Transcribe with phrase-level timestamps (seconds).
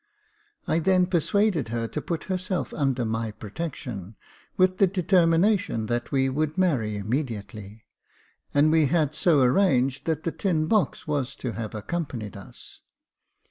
[0.67, 4.15] I then persuaded her to put herself under my protection,
[4.57, 7.85] with the determination that we would marry immediately;
[8.51, 12.79] and we had so arranged, that the tin box was to have accompanied us.